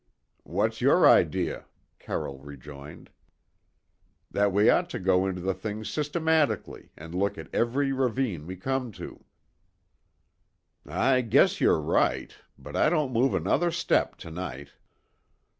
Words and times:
"What's 0.45 0.81
your 0.81 1.07
idea?" 1.07 1.65
Carroll 1.99 2.39
rejoined. 2.39 3.11
"That 4.31 4.51
we 4.51 4.67
ought 4.67 4.89
to 4.89 4.99
go 4.99 5.27
into 5.27 5.41
the 5.41 5.53
thing 5.53 5.83
systematically 5.83 6.91
and 6.97 7.13
look 7.13 7.37
at 7.37 7.53
every 7.53 7.93
ravine 7.93 8.47
we 8.47 8.55
come 8.55 8.91
to." 8.93 9.23
"I 10.87 11.21
guess 11.21 11.61
you're 11.61 11.79
right, 11.79 12.33
but 12.57 12.75
I 12.75 12.89
don't 12.89 13.13
move 13.13 13.35
another 13.35 13.69
step 13.69 14.15
to 14.25 14.31
night." 14.31 14.69